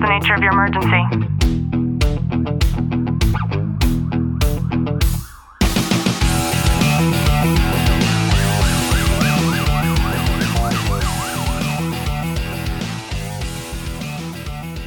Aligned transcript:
the 0.00 0.08
nature 0.08 0.32
of 0.32 0.40
your 0.40 0.52
emergency? 0.52 1.30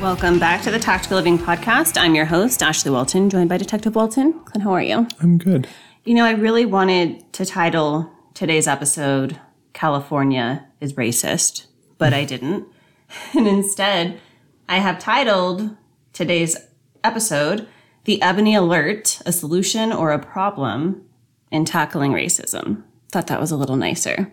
Welcome 0.01 0.39
back 0.39 0.63
to 0.63 0.71
the 0.71 0.79
Tactical 0.79 1.17
Living 1.17 1.37
Podcast. 1.37 1.97
I'm 2.01 2.15
your 2.15 2.25
host, 2.25 2.63
Ashley 2.63 2.89
Walton, 2.89 3.29
joined 3.29 3.49
by 3.49 3.57
Detective 3.57 3.95
Walton. 3.95 4.33
Clint, 4.45 4.63
how 4.63 4.71
are 4.71 4.81
you? 4.81 5.07
I'm 5.21 5.37
good. 5.37 5.67
You 6.05 6.15
know, 6.15 6.25
I 6.25 6.31
really 6.31 6.65
wanted 6.65 7.31
to 7.33 7.45
title 7.45 8.11
today's 8.33 8.67
episode 8.67 9.39
California 9.73 10.65
is 10.81 10.93
Racist, 10.93 11.67
but 11.99 12.13
I 12.13 12.25
didn't. 12.25 12.67
And 13.35 13.47
instead, 13.47 14.19
I 14.69 14.77
have 14.77 14.97
titled 14.97 15.75
today's 16.13 16.55
episode 17.03 17.67
The 18.05 18.21
Ebony 18.21 18.55
Alert 18.55 19.21
A 19.25 19.31
Solution 19.31 19.91
or 19.91 20.11
a 20.11 20.19
Problem 20.19 21.03
in 21.51 21.65
Tackling 21.65 22.13
Racism. 22.13 22.83
Thought 23.11 23.27
that 23.27 23.41
was 23.41 23.51
a 23.51 23.57
little 23.57 23.75
nicer. 23.75 24.31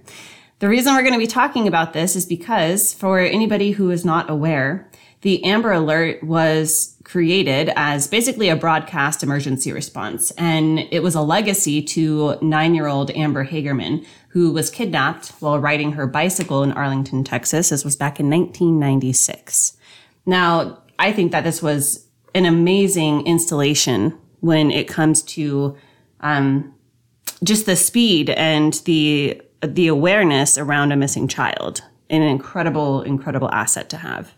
The 0.60 0.68
reason 0.68 0.94
we're 0.94 1.02
going 1.02 1.14
to 1.14 1.18
be 1.18 1.26
talking 1.26 1.66
about 1.66 1.94
this 1.94 2.14
is 2.14 2.26
because, 2.26 2.94
for 2.94 3.18
anybody 3.18 3.72
who 3.72 3.90
is 3.90 4.04
not 4.04 4.30
aware, 4.30 4.88
the 5.22 5.42
Amber 5.44 5.72
Alert 5.72 6.22
was 6.22 6.96
created 7.02 7.72
as 7.76 8.06
basically 8.06 8.48
a 8.48 8.56
broadcast 8.56 9.22
emergency 9.22 9.72
response. 9.72 10.30
And 10.32 10.80
it 10.90 11.02
was 11.02 11.14
a 11.14 11.22
legacy 11.22 11.82
to 11.82 12.38
nine 12.40 12.74
year 12.74 12.86
old 12.86 13.10
Amber 13.10 13.44
Hagerman, 13.44 14.06
who 14.28 14.52
was 14.52 14.70
kidnapped 14.70 15.30
while 15.40 15.58
riding 15.58 15.92
her 15.92 16.06
bicycle 16.06 16.62
in 16.62 16.72
Arlington, 16.72 17.24
Texas. 17.24 17.70
This 17.70 17.84
was 17.84 17.96
back 17.96 18.20
in 18.20 18.30
1996. 18.30 19.76
Now, 20.30 20.78
I 21.00 21.10
think 21.10 21.32
that 21.32 21.42
this 21.42 21.60
was 21.60 22.06
an 22.36 22.46
amazing 22.46 23.26
installation 23.26 24.16
when 24.38 24.70
it 24.70 24.86
comes 24.86 25.22
to 25.22 25.76
um, 26.20 26.72
just 27.42 27.66
the 27.66 27.74
speed 27.74 28.30
and 28.30 28.74
the 28.84 29.42
the 29.60 29.88
awareness 29.88 30.56
around 30.56 30.92
a 30.92 30.96
missing 30.96 31.26
child. 31.26 31.82
An 32.10 32.22
incredible, 32.22 33.02
incredible 33.02 33.50
asset 33.50 33.90
to 33.90 33.96
have. 33.96 34.32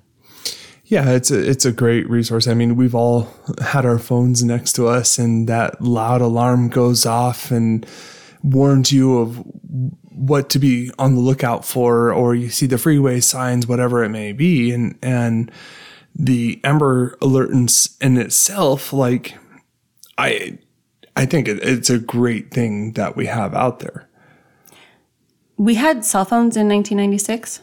Yeah, 0.87 1.11
it's 1.11 1.31
a 1.31 1.39
it's 1.39 1.67
a 1.67 1.73
great 1.73 2.09
resource. 2.09 2.49
I 2.49 2.55
mean, 2.55 2.75
we've 2.75 2.95
all 2.95 3.29
had 3.61 3.85
our 3.85 3.99
phones 3.99 4.43
next 4.43 4.73
to 4.77 4.89
us, 4.89 5.19
and 5.19 5.47
that 5.47 5.83
loud 5.83 6.23
alarm 6.23 6.71
goes 6.71 7.05
off 7.05 7.51
and 7.51 7.87
warns 8.43 8.93
you 8.93 9.19
of 9.19 9.43
what 10.11 10.51
to 10.51 10.59
be 10.59 10.91
on 10.99 11.15
the 11.15 11.21
lookout 11.21 11.65
for, 11.65 12.13
or 12.13 12.35
you 12.35 12.51
see 12.51 12.67
the 12.67 12.79
freeway 12.79 13.21
signs, 13.21 13.67
whatever 13.67 14.05
it 14.05 14.11
may 14.11 14.33
be, 14.33 14.73
and 14.73 14.99
and 15.03 15.51
the 16.15 16.61
Amber 16.63 17.17
Alert 17.23 17.51
in, 17.51 17.69
in 18.01 18.19
itself, 18.19 18.93
like 18.93 19.39
I 20.19 20.59
I 21.17 21.27
think 21.27 21.49
it, 21.49 21.59
it's 21.63 21.91
a 21.91 21.99
great 21.99 22.51
thing 22.51 22.93
that 22.93 23.17
we 23.17 23.27
have 23.27 23.55
out 23.55 23.81
there. 23.81 24.09
We 25.57 25.75
had 25.75 26.05
cell 26.05 26.25
phones 26.25 26.57
in 26.57 26.69
1996. 26.69 27.61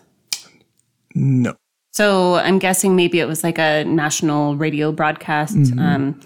No. 1.16 1.56
So 1.92 2.36
I'm 2.36 2.60
guessing 2.60 2.96
maybe 2.96 3.20
it 3.20 3.28
was 3.28 3.44
like 3.44 3.58
a 3.58 3.84
national 3.84 4.56
radio 4.56 4.92
broadcast. 4.92 5.58
Um, 5.78 6.20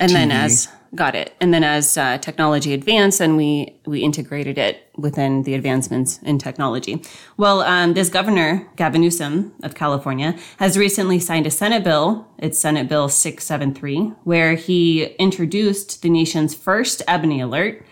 and 0.00 0.10
then 0.10 0.32
as 0.32 0.68
got 0.94 1.14
it, 1.14 1.34
and 1.40 1.52
then 1.52 1.64
as 1.64 1.96
uh, 1.96 2.18
technology 2.18 2.72
advanced, 2.72 3.20
and 3.20 3.36
we 3.36 3.76
we 3.86 4.00
integrated 4.00 4.58
it 4.58 4.88
within 4.96 5.42
the 5.42 5.54
advancements 5.54 6.20
in 6.22 6.38
technology. 6.38 7.02
Well, 7.36 7.60
um, 7.62 7.94
this 7.94 8.08
governor 8.08 8.68
Gavin 8.76 9.00
Newsom 9.00 9.52
of 9.62 9.74
California 9.74 10.36
has 10.58 10.78
recently 10.78 11.18
signed 11.18 11.46
a 11.46 11.50
Senate 11.50 11.84
bill. 11.84 12.28
It's 12.38 12.58
Senate 12.58 12.88
Bill 12.88 13.08
673, 13.08 14.12
where 14.24 14.54
he 14.54 15.04
introduced 15.18 16.02
the 16.02 16.10
nation's 16.10 16.54
first 16.54 17.02
Ebony 17.08 17.40
Alert, 17.40 17.84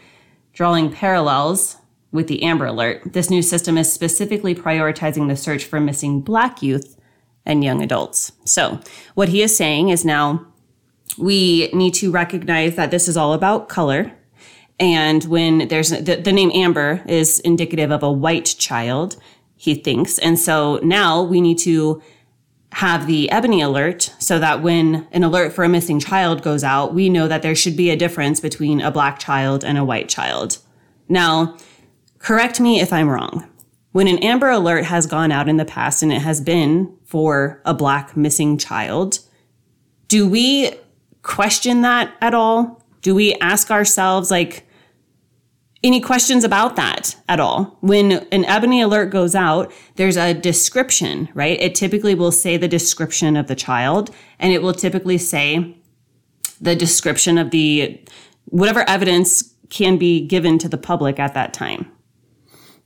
drawing 0.52 0.90
parallels 0.92 1.76
with 2.12 2.28
the 2.28 2.42
Amber 2.42 2.66
Alert. 2.66 3.12
This 3.12 3.30
new 3.30 3.42
system 3.42 3.78
is 3.78 3.92
specifically 3.92 4.54
prioritizing 4.54 5.28
the 5.28 5.36
search 5.36 5.64
for 5.64 5.80
missing 5.80 6.20
black 6.20 6.62
youth 6.62 6.96
and 7.44 7.64
young 7.64 7.82
adults. 7.82 8.32
So, 8.44 8.80
what 9.14 9.30
he 9.30 9.42
is 9.42 9.56
saying 9.56 9.88
is 9.88 10.04
now 10.04 10.46
we 11.18 11.68
need 11.72 11.94
to 11.94 12.10
recognize 12.10 12.76
that 12.76 12.90
this 12.90 13.08
is 13.08 13.16
all 13.16 13.32
about 13.32 13.68
color. 13.68 14.12
And 14.78 15.22
when 15.24 15.68
there's 15.68 15.90
the, 15.90 16.16
the 16.16 16.32
name 16.32 16.50
Amber 16.54 17.02
is 17.06 17.40
indicative 17.40 17.90
of 17.90 18.02
a 18.02 18.10
white 18.10 18.54
child, 18.58 19.16
he 19.56 19.74
thinks. 19.74 20.18
And 20.18 20.38
so 20.38 20.80
now 20.82 21.22
we 21.22 21.40
need 21.40 21.58
to 21.58 22.02
have 22.72 23.06
the 23.06 23.30
ebony 23.30 23.60
alert 23.60 24.14
so 24.18 24.38
that 24.38 24.62
when 24.62 25.06
an 25.12 25.22
alert 25.22 25.52
for 25.52 25.62
a 25.62 25.68
missing 25.68 26.00
child 26.00 26.42
goes 26.42 26.64
out, 26.64 26.94
we 26.94 27.08
know 27.08 27.28
that 27.28 27.42
there 27.42 27.54
should 27.54 27.76
be 27.76 27.90
a 27.90 27.96
difference 27.96 28.40
between 28.40 28.80
a 28.80 28.90
black 28.90 29.18
child 29.18 29.62
and 29.62 29.76
a 29.76 29.84
white 29.84 30.08
child. 30.08 30.58
Now, 31.08 31.58
correct 32.18 32.60
me 32.60 32.80
if 32.80 32.92
I'm 32.92 33.08
wrong. 33.08 33.48
When 33.92 34.08
an 34.08 34.18
Amber 34.18 34.48
Alert 34.48 34.86
has 34.86 35.06
gone 35.06 35.30
out 35.30 35.50
in 35.50 35.58
the 35.58 35.66
past 35.66 36.02
and 36.02 36.10
it 36.10 36.22
has 36.22 36.40
been 36.40 36.96
for 37.04 37.60
a 37.66 37.74
black 37.74 38.16
missing 38.16 38.56
child, 38.56 39.18
do 40.08 40.26
we 40.26 40.72
question 41.22 41.82
that 41.82 42.14
at 42.20 42.34
all? 42.34 42.82
Do 43.00 43.14
we 43.14 43.34
ask 43.34 43.70
ourselves, 43.70 44.30
like, 44.30 44.66
any 45.84 46.00
questions 46.00 46.44
about 46.44 46.76
that 46.76 47.16
at 47.28 47.40
all? 47.40 47.76
When 47.80 48.12
an 48.30 48.44
Ebony 48.44 48.80
Alert 48.80 49.06
goes 49.06 49.34
out, 49.34 49.72
there's 49.96 50.16
a 50.16 50.32
description, 50.32 51.28
right? 51.34 51.60
It 51.60 51.74
typically 51.74 52.14
will 52.14 52.32
say 52.32 52.56
the 52.56 52.68
description 52.68 53.36
of 53.36 53.48
the 53.48 53.56
child 53.56 54.10
and 54.38 54.52
it 54.52 54.62
will 54.62 54.74
typically 54.74 55.18
say 55.18 55.76
the 56.60 56.76
description 56.76 57.36
of 57.38 57.50
the 57.50 58.00
whatever 58.46 58.88
evidence 58.88 59.54
can 59.70 59.98
be 59.98 60.24
given 60.24 60.58
to 60.58 60.68
the 60.68 60.78
public 60.78 61.18
at 61.18 61.34
that 61.34 61.52
time. 61.52 61.90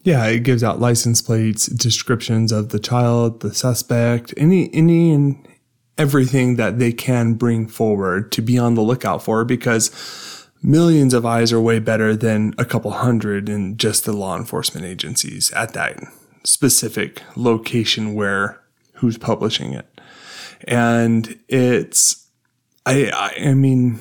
Yeah, 0.02 0.24
it 0.26 0.44
gives 0.44 0.62
out 0.62 0.80
license 0.80 1.20
plates, 1.20 1.66
descriptions 1.66 2.52
of 2.52 2.68
the 2.68 2.78
child, 2.78 3.40
the 3.40 3.52
suspect, 3.52 4.32
any 4.36 4.72
any 4.72 5.12
and 5.12 5.46
everything 5.98 6.56
that 6.56 6.78
they 6.78 6.92
can 6.92 7.34
bring 7.34 7.66
forward 7.66 8.30
to 8.32 8.42
be 8.42 8.58
on 8.58 8.74
the 8.74 8.82
lookout 8.82 9.22
for 9.22 9.44
because 9.44 10.46
millions 10.62 11.14
of 11.14 11.24
eyes 11.24 11.52
are 11.52 11.60
way 11.60 11.78
better 11.78 12.14
than 12.14 12.54
a 12.58 12.64
couple 12.64 12.90
hundred 12.90 13.48
in 13.48 13.76
just 13.76 14.04
the 14.04 14.12
law 14.12 14.36
enforcement 14.36 14.86
agencies 14.86 15.50
at 15.52 15.72
that 15.72 15.98
specific 16.44 17.22
location 17.36 18.14
where 18.14 18.60
who's 18.94 19.18
publishing 19.18 19.72
it. 19.72 19.88
And 20.66 21.38
it's 21.48 22.28
I 22.84 23.10
I, 23.12 23.48
I 23.50 23.54
mean 23.54 24.00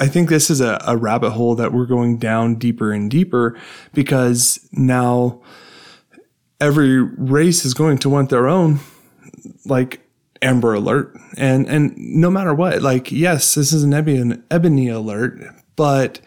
I 0.00 0.08
think 0.08 0.28
this 0.28 0.50
is 0.50 0.60
a, 0.60 0.82
a 0.86 0.96
rabbit 0.96 1.30
hole 1.30 1.54
that 1.54 1.72
we're 1.72 1.86
going 1.86 2.18
down 2.18 2.56
deeper 2.56 2.92
and 2.92 3.10
deeper 3.10 3.58
because 3.92 4.68
now 4.72 5.40
every 6.60 7.00
race 7.00 7.64
is 7.64 7.74
going 7.74 7.98
to 7.98 8.08
want 8.08 8.30
their 8.30 8.48
own 8.48 8.80
like 9.66 10.03
Amber 10.44 10.74
Alert, 10.74 11.16
and 11.36 11.66
and 11.66 11.96
no 11.96 12.30
matter 12.30 12.54
what, 12.54 12.82
like 12.82 13.10
yes, 13.10 13.54
this 13.54 13.72
is 13.72 13.82
an 13.82 13.94
ebony, 13.94 14.36
ebony 14.50 14.88
alert, 14.88 15.40
but 15.74 16.20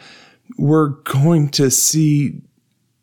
we're 0.57 0.89
going 0.89 1.49
to 1.49 1.69
see 1.69 2.41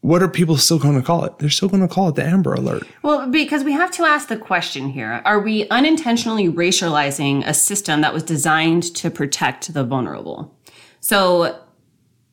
what 0.05 0.23
are 0.23 0.29
people 0.29 0.59
still 0.59 0.79
going 0.79 0.97
to 0.97 1.03
call 1.03 1.25
it? 1.25 1.39
They're 1.39 1.49
still 1.49 1.71
going 1.71 1.81
to 1.81 1.89
call 1.89 2.11
it 2.11 2.15
the 2.15 2.27
Amber 2.27 2.53
Alert. 2.53 2.87
Well, 3.03 3.31
because 3.31 3.65
we 3.65 3.73
have 3.73 3.91
to 3.93 4.03
ask 4.03 4.29
the 4.29 4.37
question 4.37 4.91
here 4.91 5.23
are 5.25 5.41
we 5.41 5.67
unintentionally 5.71 6.47
racializing 6.47 7.43
a 7.47 7.55
system 7.55 8.03
that 8.03 8.13
was 8.13 8.23
designed 8.23 8.83
to 8.97 9.11
protect 9.11 9.73
the 9.73 9.83
vulnerable? 9.83 10.55
So, 11.01 11.59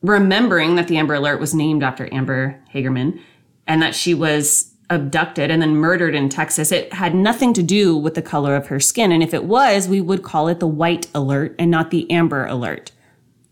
remembering 0.02 0.74
that 0.74 0.88
the 0.88 0.98
Amber 0.98 1.14
Alert 1.14 1.40
was 1.40 1.54
named 1.54 1.82
after 1.82 2.12
Amber 2.12 2.60
Hagerman 2.74 3.18
and 3.66 3.80
that 3.80 3.94
she 3.94 4.12
was 4.12 4.71
abducted 4.92 5.50
and 5.50 5.60
then 5.60 5.76
murdered 5.76 6.14
in 6.14 6.28
Texas, 6.28 6.70
it 6.70 6.92
had 6.92 7.14
nothing 7.14 7.52
to 7.54 7.62
do 7.62 7.96
with 7.96 8.14
the 8.14 8.22
color 8.22 8.54
of 8.54 8.68
her 8.68 8.78
skin. 8.78 9.12
And 9.12 9.22
if 9.22 9.34
it 9.34 9.44
was, 9.44 9.88
we 9.88 10.00
would 10.00 10.22
call 10.22 10.48
it 10.48 10.60
the 10.60 10.66
white 10.66 11.08
alert 11.14 11.54
and 11.58 11.70
not 11.70 11.90
the 11.90 12.10
amber 12.10 12.46
alert. 12.46 12.92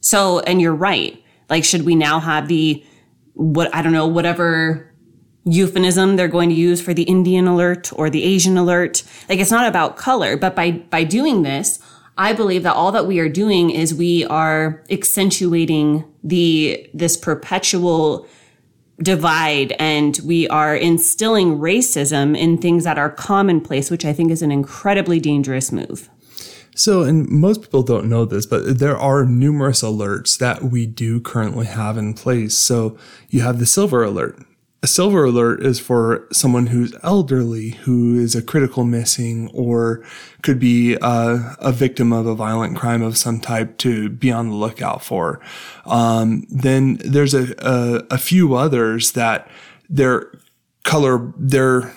So, 0.00 0.40
and 0.40 0.60
you're 0.60 0.74
right. 0.74 1.22
Like, 1.48 1.64
should 1.64 1.84
we 1.84 1.94
now 1.94 2.20
have 2.20 2.48
the, 2.48 2.84
what, 3.34 3.74
I 3.74 3.82
don't 3.82 3.92
know, 3.92 4.06
whatever 4.06 4.92
euphemism 5.44 6.16
they're 6.16 6.28
going 6.28 6.50
to 6.50 6.54
use 6.54 6.80
for 6.80 6.94
the 6.94 7.02
Indian 7.02 7.46
alert 7.46 7.90
or 7.94 8.08
the 8.10 8.22
Asian 8.22 8.56
alert? 8.56 9.02
Like, 9.28 9.40
it's 9.40 9.50
not 9.50 9.66
about 9.66 9.96
color, 9.96 10.36
but 10.36 10.54
by, 10.54 10.70
by 10.70 11.04
doing 11.04 11.42
this, 11.42 11.80
I 12.16 12.32
believe 12.32 12.62
that 12.64 12.74
all 12.74 12.92
that 12.92 13.06
we 13.06 13.18
are 13.18 13.28
doing 13.28 13.70
is 13.70 13.94
we 13.94 14.26
are 14.26 14.84
accentuating 14.90 16.04
the, 16.22 16.88
this 16.92 17.16
perpetual 17.16 18.26
divide 19.02 19.72
and 19.78 20.18
we 20.24 20.48
are 20.48 20.76
instilling 20.76 21.58
racism 21.58 22.36
in 22.36 22.58
things 22.58 22.84
that 22.84 22.98
are 22.98 23.10
commonplace, 23.10 23.90
which 23.90 24.04
I 24.04 24.12
think 24.12 24.30
is 24.30 24.42
an 24.42 24.52
incredibly 24.52 25.20
dangerous 25.20 25.72
move. 25.72 26.08
So, 26.74 27.02
and 27.02 27.28
most 27.28 27.62
people 27.62 27.82
don't 27.82 28.08
know 28.08 28.24
this, 28.24 28.46
but 28.46 28.78
there 28.78 28.96
are 28.96 29.24
numerous 29.24 29.82
alerts 29.82 30.38
that 30.38 30.62
we 30.62 30.86
do 30.86 31.20
currently 31.20 31.66
have 31.66 31.98
in 31.98 32.14
place. 32.14 32.54
So, 32.54 32.96
you 33.28 33.40
have 33.40 33.58
the 33.58 33.66
silver 33.66 34.04
alert, 34.04 34.38
a 34.82 34.86
silver 34.86 35.24
alert 35.24 35.62
is 35.62 35.78
for 35.78 36.26
someone 36.32 36.68
who's 36.68 36.94
elderly, 37.02 37.70
who 37.70 38.18
is 38.18 38.34
a 38.34 38.42
critical 38.42 38.84
missing, 38.84 39.50
or 39.52 40.02
could 40.42 40.58
be 40.58 40.96
uh, 41.02 41.54
a 41.58 41.70
victim 41.70 42.12
of 42.12 42.26
a 42.26 42.34
violent 42.34 42.78
crime 42.78 43.02
of 43.02 43.18
some 43.18 43.40
type 43.40 43.76
to 43.78 44.08
be 44.08 44.32
on 44.32 44.48
the 44.48 44.54
lookout 44.54 45.02
for. 45.02 45.38
Um, 45.84 46.46
then 46.48 46.96
there's 47.04 47.34
a, 47.34 47.54
a, 47.58 48.14
a 48.14 48.18
few 48.18 48.54
others 48.54 49.12
that 49.12 49.50
they're 49.90 50.32
color, 50.82 51.30
they're 51.36 51.92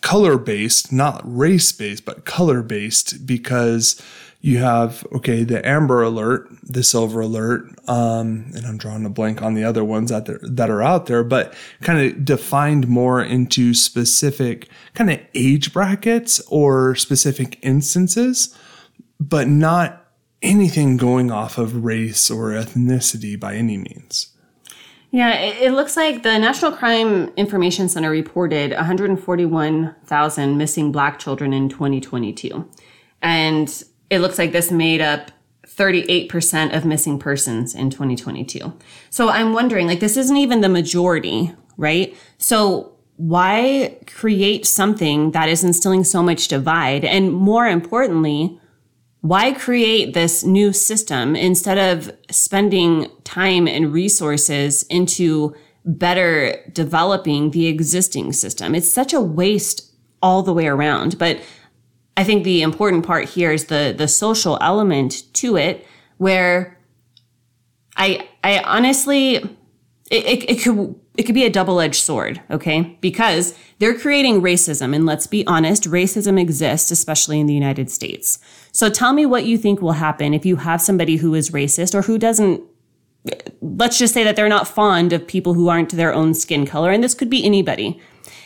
color 0.00 0.38
based, 0.38 0.90
not 0.90 1.20
race 1.24 1.72
based, 1.72 2.06
but 2.06 2.24
color 2.24 2.62
based 2.62 3.26
because 3.26 4.00
you 4.40 4.58
have 4.58 5.06
okay 5.12 5.42
the 5.42 5.66
amber 5.66 6.02
alert 6.02 6.48
the 6.62 6.82
silver 6.82 7.20
alert 7.20 7.64
um, 7.88 8.50
and 8.54 8.66
i'm 8.66 8.78
drawing 8.78 9.04
a 9.04 9.10
blank 9.10 9.42
on 9.42 9.54
the 9.54 9.64
other 9.64 9.84
ones 9.84 10.10
that, 10.10 10.26
that 10.42 10.70
are 10.70 10.82
out 10.82 11.06
there 11.06 11.24
but 11.24 11.54
kind 11.82 12.00
of 12.00 12.24
defined 12.24 12.88
more 12.88 13.22
into 13.22 13.74
specific 13.74 14.68
kind 14.94 15.10
of 15.10 15.20
age 15.34 15.72
brackets 15.72 16.40
or 16.48 16.94
specific 16.94 17.58
instances 17.62 18.54
but 19.20 19.48
not 19.48 20.04
anything 20.40 20.96
going 20.96 21.32
off 21.32 21.58
of 21.58 21.84
race 21.84 22.30
or 22.30 22.50
ethnicity 22.50 23.38
by 23.38 23.54
any 23.54 23.76
means 23.76 24.34
yeah, 25.10 25.32
it, 25.36 25.72
looks 25.72 25.96
like 25.96 26.22
the 26.22 26.38
National 26.38 26.70
Crime 26.70 27.32
Information 27.36 27.88
Center 27.88 28.10
reported 28.10 28.72
141,000 28.72 30.58
missing 30.58 30.92
black 30.92 31.18
children 31.18 31.54
in 31.54 31.70
2022. 31.70 32.68
And 33.22 33.84
it 34.10 34.20
looks 34.20 34.38
like 34.38 34.52
this 34.52 34.70
made 34.70 35.00
up 35.00 35.30
38% 35.66 36.76
of 36.76 36.84
missing 36.84 37.18
persons 37.18 37.74
in 37.74 37.90
2022. 37.90 38.72
So 39.10 39.28
I'm 39.28 39.52
wondering, 39.52 39.86
like, 39.86 40.00
this 40.00 40.16
isn't 40.16 40.36
even 40.36 40.60
the 40.60 40.68
majority, 40.68 41.54
right? 41.76 42.16
So 42.38 42.96
why 43.16 43.98
create 44.06 44.66
something 44.66 45.32
that 45.32 45.48
is 45.48 45.62
instilling 45.62 46.04
so 46.04 46.22
much 46.22 46.48
divide? 46.48 47.04
And 47.04 47.32
more 47.32 47.66
importantly, 47.66 48.58
why 49.20 49.52
create 49.52 50.14
this 50.14 50.44
new 50.44 50.72
system 50.72 51.34
instead 51.34 51.76
of 51.78 52.16
spending 52.30 53.10
time 53.24 53.66
and 53.66 53.92
resources 53.92 54.84
into 54.84 55.54
better 55.84 56.56
developing 56.72 57.50
the 57.50 57.66
existing 57.66 58.32
system? 58.32 58.74
It's 58.74 58.90
such 58.90 59.12
a 59.12 59.20
waste 59.20 59.92
all 60.22 60.42
the 60.42 60.54
way 60.54 60.66
around. 60.66 61.18
But 61.18 61.40
I 62.18 62.24
think 62.24 62.42
the 62.42 62.62
important 62.62 63.06
part 63.06 63.28
here 63.28 63.52
is 63.52 63.66
the 63.66 63.94
the 63.96 64.08
social 64.08 64.58
element 64.60 65.32
to 65.34 65.56
it, 65.56 65.86
where 66.16 66.76
I 67.96 68.28
I 68.42 68.58
honestly 68.58 69.36
it, 69.36 69.46
it, 70.10 70.50
it 70.50 70.62
could 70.62 70.96
it 71.16 71.22
could 71.22 71.36
be 71.36 71.44
a 71.44 71.50
double 71.50 71.80
edged 71.80 72.02
sword, 72.02 72.42
okay? 72.50 72.98
Because 73.00 73.56
they're 73.78 73.96
creating 73.96 74.42
racism, 74.42 74.96
and 74.96 75.06
let's 75.06 75.28
be 75.28 75.46
honest, 75.46 75.84
racism 75.84 76.40
exists, 76.40 76.90
especially 76.90 77.38
in 77.38 77.46
the 77.46 77.54
United 77.54 77.88
States. 77.88 78.40
So 78.72 78.90
tell 78.90 79.12
me 79.12 79.24
what 79.24 79.44
you 79.44 79.56
think 79.56 79.80
will 79.80 79.92
happen 79.92 80.34
if 80.34 80.44
you 80.44 80.56
have 80.56 80.82
somebody 80.82 81.18
who 81.18 81.34
is 81.34 81.50
racist 81.50 81.94
or 81.94 82.02
who 82.02 82.18
doesn't 82.18 82.60
let's 83.60 83.98
just 83.98 84.14
say 84.14 84.24
that 84.24 84.34
they're 84.34 84.48
not 84.48 84.66
fond 84.66 85.12
of 85.12 85.24
people 85.24 85.54
who 85.54 85.68
aren't 85.68 85.92
their 85.92 86.12
own 86.12 86.34
skin 86.34 86.66
color, 86.66 86.90
and 86.90 87.04
this 87.04 87.14
could 87.14 87.30
be 87.30 87.44
anybody. 87.44 88.00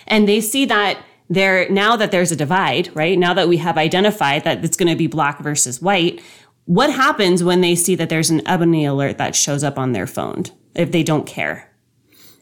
And 0.06 0.28
they 0.28 0.42
see 0.42 0.66
that 0.66 0.98
there 1.32 1.68
now 1.70 1.96
that 1.96 2.10
there's 2.10 2.32
a 2.32 2.36
divide, 2.36 2.94
right? 2.94 3.18
Now 3.18 3.34
that 3.34 3.48
we 3.48 3.56
have 3.58 3.78
identified 3.78 4.44
that 4.44 4.64
it's 4.64 4.76
going 4.76 4.90
to 4.90 4.96
be 4.96 5.06
black 5.06 5.40
versus 5.40 5.80
white, 5.80 6.20
what 6.64 6.92
happens 6.92 7.42
when 7.42 7.60
they 7.60 7.74
see 7.74 7.94
that 7.96 8.08
there's 8.08 8.30
an 8.30 8.46
ebony 8.46 8.84
alert 8.84 9.18
that 9.18 9.34
shows 9.34 9.64
up 9.64 9.78
on 9.78 9.92
their 9.92 10.06
phone 10.06 10.44
if 10.74 10.92
they 10.92 11.02
don't 11.02 11.26
care? 11.26 11.70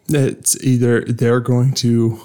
It's 0.08 0.62
either 0.62 1.02
they're 1.02 1.40
going 1.40 1.72
to 1.74 2.20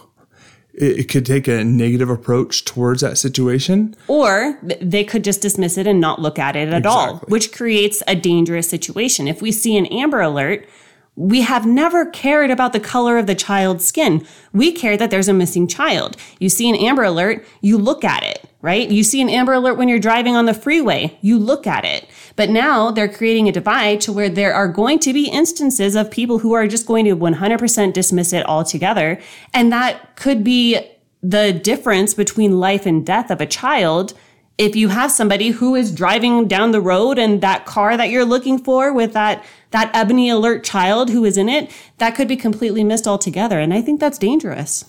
it 0.77 1.07
could 1.07 1.25
take 1.25 1.47
a 1.47 1.63
negative 1.63 2.09
approach 2.09 2.65
towards 2.65 2.99
that 3.01 3.17
situation. 3.17 3.95
Or 4.09 4.59
they 4.61 5.05
could 5.05 5.23
just 5.23 5.41
dismiss 5.41 5.77
it 5.77 5.87
and 5.87 6.01
not 6.01 6.19
look 6.19 6.37
at 6.37 6.57
it 6.57 6.67
at 6.67 6.79
exactly. 6.79 6.89
all, 6.89 7.17
which 7.27 7.53
creates 7.53 8.03
a 8.07 8.15
dangerous 8.15 8.69
situation. 8.69 9.29
If 9.29 9.41
we 9.41 9.53
see 9.53 9.77
an 9.77 9.85
amber 9.85 10.19
alert, 10.19 10.67
we 11.15 11.41
have 11.41 11.65
never 11.65 12.05
cared 12.05 12.51
about 12.51 12.73
the 12.73 12.79
color 12.79 13.17
of 13.17 13.25
the 13.25 13.35
child's 13.35 13.85
skin. 13.85 14.25
We 14.51 14.71
care 14.71 14.97
that 14.97 15.11
there's 15.11 15.29
a 15.29 15.33
missing 15.33 15.67
child. 15.67 16.17
You 16.39 16.49
see 16.49 16.69
an 16.69 16.75
Amber 16.75 17.03
Alert, 17.03 17.45
you 17.61 17.77
look 17.77 18.03
at 18.03 18.23
it, 18.23 18.49
right? 18.61 18.89
You 18.89 19.03
see 19.03 19.21
an 19.21 19.29
Amber 19.29 19.53
Alert 19.53 19.77
when 19.77 19.87
you're 19.87 19.99
driving 19.99 20.35
on 20.35 20.45
the 20.45 20.53
freeway, 20.53 21.17
you 21.21 21.39
look 21.39 21.65
at 21.65 21.85
it. 21.85 22.09
But 22.35 22.49
now 22.49 22.91
they're 22.91 23.07
creating 23.07 23.47
a 23.47 23.53
divide 23.53 24.01
to 24.01 24.13
where 24.13 24.29
there 24.29 24.53
are 24.53 24.67
going 24.67 24.99
to 24.99 25.13
be 25.13 25.29
instances 25.29 25.95
of 25.95 26.11
people 26.11 26.39
who 26.39 26.53
are 26.53 26.67
just 26.67 26.85
going 26.85 27.05
to 27.05 27.15
100% 27.15 27.93
dismiss 27.93 28.33
it 28.33 28.45
altogether. 28.45 29.19
And 29.53 29.71
that 29.71 30.17
could 30.17 30.43
be 30.43 30.79
the 31.23 31.53
difference 31.53 32.13
between 32.13 32.59
life 32.59 32.85
and 32.85 33.05
death 33.05 33.31
of 33.31 33.41
a 33.41 33.47
child 33.47 34.13
if 34.57 34.75
you 34.75 34.87
have 34.87 35.11
somebody 35.11 35.49
who 35.49 35.75
is 35.75 35.93
driving 35.93 36.47
down 36.47 36.71
the 36.71 36.81
road 36.81 37.19
and 37.19 37.41
that 37.41 37.65
car 37.65 37.97
that 37.97 38.09
you're 38.09 38.25
looking 38.25 38.57
for 38.57 38.93
with 38.93 39.13
that 39.13 39.43
that 39.71 39.93
ebony 39.93 40.29
alert 40.29 40.63
child 40.63 41.09
who 41.09 41.25
is 41.25 41.37
in 41.37 41.49
it, 41.49 41.69
that 41.97 42.15
could 42.15 42.27
be 42.27 42.37
completely 42.37 42.83
missed 42.83 43.07
altogether. 43.07 43.59
And 43.59 43.73
I 43.73 43.81
think 43.81 43.99
that's 43.99 44.17
dangerous. 44.17 44.85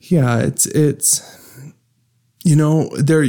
Yeah, 0.00 0.38
it's 0.38 0.66
it's 0.66 1.20
you 2.44 2.54
know, 2.54 2.88
there 2.96 3.24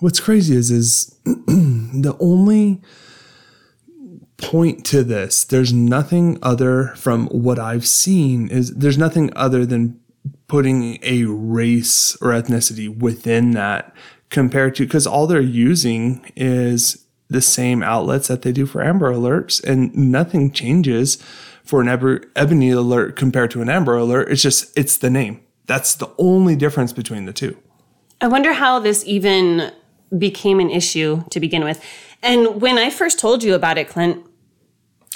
what's 0.00 0.20
crazy 0.20 0.54
is 0.54 0.70
is 0.70 1.18
the 1.24 2.14
only 2.20 2.82
point 4.36 4.84
to 4.86 5.02
this, 5.02 5.44
there's 5.44 5.72
nothing 5.72 6.38
other 6.42 6.88
from 6.94 7.26
what 7.28 7.58
I've 7.58 7.86
seen 7.86 8.48
is 8.48 8.74
there's 8.74 8.98
nothing 8.98 9.30
other 9.34 9.64
than 9.66 9.98
putting 10.46 10.98
a 11.02 11.24
race 11.24 12.16
or 12.20 12.28
ethnicity 12.28 12.94
within 12.94 13.52
that 13.52 13.94
compared 14.30 14.74
to 14.76 14.84
because 14.84 15.06
all 15.06 15.26
they're 15.26 15.40
using 15.40 16.30
is 16.36 17.04
the 17.28 17.42
same 17.42 17.82
outlets 17.82 18.28
that 18.28 18.42
they 18.42 18.52
do 18.52 18.66
for 18.66 18.82
Amber 18.82 19.12
Alerts, 19.12 19.62
and 19.62 19.94
nothing 19.94 20.50
changes 20.50 21.16
for 21.62 21.80
an 21.82 21.88
Ebony 22.36 22.70
Alert 22.70 23.16
compared 23.16 23.50
to 23.50 23.60
an 23.60 23.68
Amber 23.68 23.96
Alert. 23.96 24.30
It's 24.30 24.42
just 24.42 24.76
it's 24.76 24.96
the 24.96 25.10
name. 25.10 25.40
That's 25.66 25.94
the 25.94 26.10
only 26.18 26.56
difference 26.56 26.92
between 26.92 27.26
the 27.26 27.32
two. 27.32 27.58
I 28.20 28.28
wonder 28.28 28.54
how 28.54 28.78
this 28.78 29.04
even 29.06 29.70
became 30.16 30.60
an 30.60 30.70
issue 30.70 31.24
to 31.30 31.38
begin 31.38 31.62
with. 31.62 31.84
And 32.22 32.60
when 32.60 32.78
I 32.78 32.90
first 32.90 33.18
told 33.18 33.42
you 33.42 33.54
about 33.54 33.78
it, 33.78 33.88
Clint, 33.88 34.24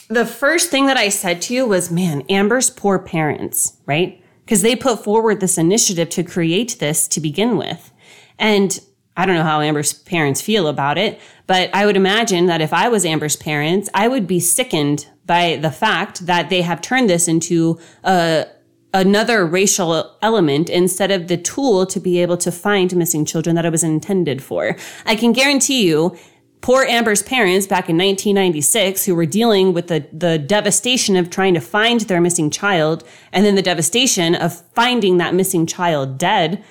the 0.09 0.27
first 0.27 0.71
thing 0.71 0.87
that 0.87 0.99
I 0.99 1.09
said 1.09 1.41
to 1.43 1.55
you 1.55 1.67
was, 1.67 1.91
man, 1.91 2.23
Amber's 2.29 2.69
poor 2.69 2.99
parents, 2.99 3.79
right? 3.87 4.23
Because 4.45 4.61
they 4.61 4.77
put 4.77 5.03
forward 5.03 5.41
this 5.41 5.57
initiative 5.57 6.11
to 6.11 6.23
create 6.23 6.77
this 6.79 7.09
to 7.09 7.21
begin 7.21 7.57
with. 7.57 7.91
And 8.39 8.79
I 9.17 9.27
don't 9.27 9.37
know 9.37 9.43
how 9.43 9.61
Amber's 9.61 9.93
parents 9.93 10.41
feel 10.41 10.69
about 10.69 10.97
it, 10.97 11.21
but 11.47 11.75
I 11.75 11.85
would 11.85 11.97
imagine 11.97 12.47
that 12.47 12.63
if 12.63 12.73
I 12.73 12.89
was 12.89 13.05
Amber's 13.05 13.37
parents, 13.37 13.91
I 13.93 14.09
would 14.09 14.27
be 14.27 14.41
sickened 14.41 15.07
by 15.27 15.57
the 15.57 15.71
fact 15.71 16.27
that 16.27 16.49
they 16.49 16.63
have 16.63 16.81
turned 16.81 17.11
this 17.11 17.29
into 17.29 17.79
a 18.05 18.47
another 18.95 19.47
racial 19.47 20.15
element 20.21 20.69
instead 20.69 21.11
of 21.11 21.29
the 21.29 21.37
tool 21.37 21.87
to 21.87 21.99
be 21.99 22.21
able 22.21 22.37
to 22.37 22.53
find 22.53 22.95
missing 22.95 23.25
children 23.25 23.57
that 23.57 23.65
it 23.65 23.73
was 23.73 23.83
intended 23.83 24.43
for. 24.43 24.77
I 25.07 25.17
can 25.17 25.33
guarantee 25.33 25.87
you 25.87 26.15
poor 26.61 26.85
Amber's 26.85 27.23
parents 27.23 27.67
back 27.67 27.89
in 27.89 27.97
1996 27.97 29.07
who 29.07 29.15
were 29.15 29.27
dealing 29.27 29.73
with 29.73 29.89
the, 29.89 30.07
the 30.13 30.39
devastation 30.39 31.17
of 31.17 31.31
trying 31.31 31.55
to 31.55 31.61
find 31.61 32.01
their 32.03 32.21
missing 32.21 32.51
child 32.51 33.03
and 33.33 33.45
then 33.45 33.55
the 33.55 33.63
devastation 33.63 34.35
of 34.35 34.61
finding 34.75 35.17
that 35.17 35.35
missing 35.35 35.67
child 35.67 36.19
dead 36.19 36.63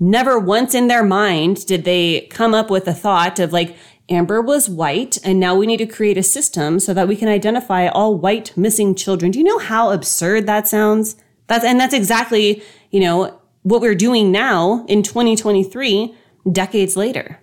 never 0.00 0.38
once 0.38 0.74
in 0.74 0.88
their 0.88 1.04
mind 1.04 1.66
did 1.66 1.84
they 1.84 2.22
come 2.30 2.54
up 2.54 2.70
with 2.70 2.84
the 2.84 2.94
thought 2.94 3.38
of 3.38 3.52
like, 3.52 3.76
Amber 4.08 4.42
was 4.42 4.68
white, 4.68 5.16
and 5.24 5.38
now 5.40 5.54
we 5.54 5.66
need 5.66 5.78
to 5.78 5.86
create 5.86 6.18
a 6.18 6.22
system 6.22 6.80
so 6.80 6.92
that 6.92 7.08
we 7.08 7.16
can 7.16 7.28
identify 7.28 7.86
all 7.86 8.18
white 8.18 8.54
missing 8.56 8.94
children. 8.94 9.30
Do 9.30 9.38
you 9.38 9.44
know 9.44 9.58
how 9.58 9.90
absurd 9.90 10.46
that 10.46 10.68
sounds? 10.68 11.16
That's, 11.46 11.64
and 11.64 11.78
that's 11.78 11.94
exactly, 11.94 12.62
you 12.90 13.00
know, 13.00 13.40
what 13.62 13.80
we're 13.80 13.94
doing 13.94 14.32
now 14.32 14.84
in 14.86 15.02
2023, 15.02 16.14
decades 16.50 16.96
later. 16.96 17.38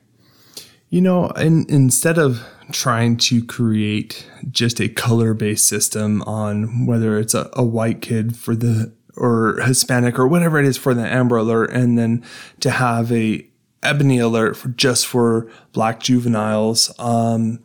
You 0.89 1.01
know, 1.01 1.29
instead 1.29 2.17
of 2.17 2.45
trying 2.71 3.17
to 3.17 3.43
create 3.43 4.27
just 4.51 4.79
a 4.79 4.89
color 4.89 5.33
based 5.33 5.67
system 5.67 6.21
on 6.23 6.85
whether 6.85 7.17
it's 7.17 7.33
a, 7.33 7.49
a 7.53 7.63
white 7.63 8.01
kid 8.01 8.35
for 8.35 8.55
the 8.55 8.93
or 9.19 9.59
Hispanic 9.61 10.17
or 10.17 10.27
whatever 10.27 10.59
it 10.59 10.65
is 10.65 10.77
for 10.77 10.93
the 10.93 11.05
Amber 11.05 11.37
Alert, 11.37 11.71
and 11.71 11.97
then 11.97 12.23
to 12.61 12.69
have 12.71 13.11
a 13.11 13.45
Ebony 13.83 14.19
Alert 14.19 14.57
for 14.57 14.69
just 14.69 15.07
for 15.07 15.49
Black 15.73 15.99
juveniles. 15.99 16.93
Um, 16.99 17.63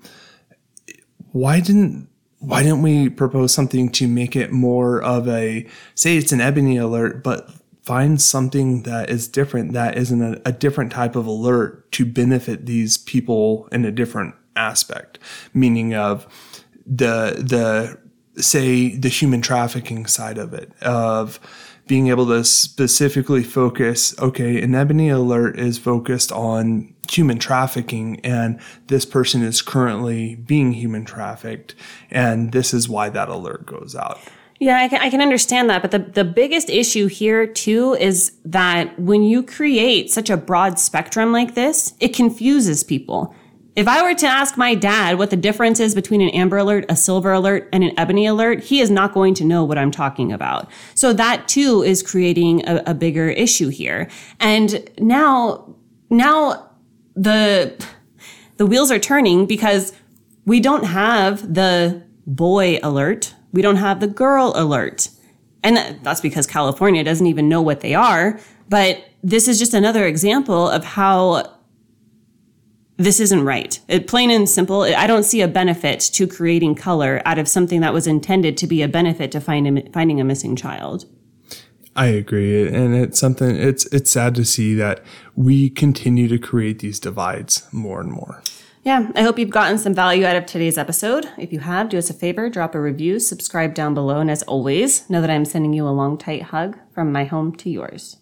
why 1.32 1.60
didn't 1.60 2.08
why 2.38 2.62
didn't 2.62 2.82
we 2.82 3.08
propose 3.08 3.54
something 3.54 3.88
to 3.90 4.06
make 4.06 4.36
it 4.36 4.52
more 4.52 5.02
of 5.02 5.26
a 5.28 5.66
say 5.94 6.16
it's 6.16 6.32
an 6.32 6.40
Ebony 6.40 6.76
Alert, 6.76 7.22
but 7.24 7.50
find 7.82 8.20
something 8.20 8.82
that 8.84 9.10
is 9.10 9.28
different 9.28 9.72
that 9.72 9.96
isn't 9.96 10.22
a, 10.22 10.40
a 10.46 10.52
different 10.52 10.90
type 10.90 11.16
of 11.16 11.26
alert 11.26 11.90
to 11.92 12.04
benefit 12.04 12.66
these 12.66 12.96
people 12.96 13.68
in 13.72 13.84
a 13.84 13.90
different 13.90 14.34
aspect, 14.56 15.18
meaning 15.52 15.94
of 15.94 16.26
the 16.86 17.34
the 17.38 17.98
say 18.36 18.96
the 18.96 19.08
human 19.08 19.40
trafficking 19.40 20.06
side 20.06 20.38
of 20.38 20.52
it 20.52 20.72
of 20.82 21.38
being 21.86 22.08
able 22.08 22.26
to 22.26 22.42
specifically 22.44 23.42
focus 23.42 24.18
okay 24.20 24.60
an 24.62 24.74
ebony 24.74 25.08
alert 25.08 25.58
is 25.58 25.78
focused 25.78 26.32
on 26.32 26.92
human 27.10 27.38
trafficking 27.38 28.18
and 28.20 28.58
this 28.86 29.04
person 29.04 29.42
is 29.42 29.62
currently 29.62 30.34
being 30.36 30.72
human 30.72 31.04
trafficked 31.04 31.74
and 32.10 32.52
this 32.52 32.72
is 32.72 32.88
why 32.88 33.08
that 33.08 33.28
alert 33.28 33.66
goes 33.66 33.94
out 33.94 34.18
Yeah, 34.60 34.78
I 34.78 34.88
can, 34.88 35.00
I 35.02 35.10
can 35.10 35.20
understand 35.20 35.68
that. 35.68 35.82
But 35.82 35.90
the, 35.90 35.98
the 35.98 36.24
biggest 36.24 36.70
issue 36.70 37.06
here, 37.08 37.46
too, 37.46 37.94
is 37.94 38.32
that 38.44 38.98
when 38.98 39.22
you 39.22 39.42
create 39.42 40.10
such 40.10 40.30
a 40.30 40.36
broad 40.36 40.78
spectrum 40.78 41.32
like 41.32 41.54
this, 41.54 41.92
it 42.00 42.14
confuses 42.14 42.84
people. 42.84 43.34
If 43.76 43.88
I 43.88 44.02
were 44.02 44.14
to 44.14 44.26
ask 44.26 44.56
my 44.56 44.76
dad 44.76 45.18
what 45.18 45.30
the 45.30 45.36
difference 45.36 45.80
is 45.80 45.96
between 45.96 46.20
an 46.20 46.28
amber 46.28 46.58
alert, 46.58 46.84
a 46.88 46.94
silver 46.94 47.32
alert, 47.32 47.68
and 47.72 47.82
an 47.82 47.98
ebony 47.98 48.24
alert, 48.24 48.62
he 48.62 48.80
is 48.80 48.88
not 48.88 49.12
going 49.12 49.34
to 49.34 49.44
know 49.44 49.64
what 49.64 49.78
I'm 49.78 49.90
talking 49.90 50.32
about. 50.32 50.70
So 50.94 51.12
that 51.14 51.48
too 51.48 51.82
is 51.82 52.00
creating 52.02 52.66
a, 52.68 52.84
a 52.86 52.94
bigger 52.94 53.28
issue 53.28 53.68
here. 53.68 54.08
And 54.38 54.88
now, 54.98 55.74
now 56.08 56.70
the, 57.16 57.74
the 58.58 58.66
wheels 58.66 58.92
are 58.92 59.00
turning 59.00 59.44
because 59.44 59.92
we 60.44 60.60
don't 60.60 60.84
have 60.84 61.54
the 61.54 62.04
boy 62.26 62.78
alert. 62.80 63.34
We 63.52 63.60
don't 63.60 63.76
have 63.76 63.98
the 63.98 64.06
girl 64.06 64.52
alert. 64.54 65.08
And 65.64 65.98
that's 66.04 66.20
because 66.20 66.46
California 66.46 67.02
doesn't 67.02 67.26
even 67.26 67.48
know 67.48 67.62
what 67.62 67.80
they 67.80 67.94
are. 67.94 68.38
But 68.68 69.04
this 69.22 69.48
is 69.48 69.58
just 69.58 69.74
another 69.74 70.06
example 70.06 70.68
of 70.68 70.84
how 70.84 71.53
this 72.96 73.20
isn't 73.20 73.44
right. 73.44 73.80
It, 73.88 74.06
plain 74.06 74.30
and 74.30 74.48
simple, 74.48 74.82
I 74.82 75.06
don't 75.06 75.24
see 75.24 75.40
a 75.40 75.48
benefit 75.48 76.00
to 76.00 76.26
creating 76.26 76.76
color 76.76 77.20
out 77.24 77.38
of 77.38 77.48
something 77.48 77.80
that 77.80 77.92
was 77.92 78.06
intended 78.06 78.56
to 78.58 78.66
be 78.66 78.82
a 78.82 78.88
benefit 78.88 79.32
to 79.32 79.40
find 79.40 79.78
a, 79.78 79.90
finding 79.90 80.20
a 80.20 80.24
missing 80.24 80.54
child. 80.56 81.06
I 81.96 82.06
agree, 82.06 82.66
and 82.66 82.94
it's 82.94 83.20
something. 83.20 83.54
It's 83.54 83.86
it's 83.86 84.10
sad 84.10 84.34
to 84.34 84.44
see 84.44 84.74
that 84.74 85.00
we 85.36 85.70
continue 85.70 86.26
to 86.26 86.38
create 86.38 86.80
these 86.80 86.98
divides 86.98 87.68
more 87.72 88.00
and 88.00 88.10
more. 88.10 88.42
Yeah, 88.82 89.10
I 89.14 89.22
hope 89.22 89.38
you've 89.38 89.50
gotten 89.50 89.78
some 89.78 89.94
value 89.94 90.26
out 90.26 90.36
of 90.36 90.44
today's 90.44 90.76
episode. 90.76 91.30
If 91.38 91.52
you 91.52 91.60
have, 91.60 91.88
do 91.88 91.96
us 91.96 92.10
a 92.10 92.14
favor, 92.14 92.50
drop 92.50 92.74
a 92.74 92.80
review, 92.80 93.18
subscribe 93.18 93.74
down 93.74 93.94
below, 93.94 94.18
and 94.18 94.30
as 94.30 94.42
always, 94.42 95.08
know 95.08 95.20
that 95.20 95.30
I'm 95.30 95.44
sending 95.44 95.72
you 95.72 95.86
a 95.86 95.90
long, 95.90 96.18
tight 96.18 96.42
hug 96.42 96.76
from 96.92 97.10
my 97.10 97.24
home 97.24 97.54
to 97.56 97.70
yours. 97.70 98.18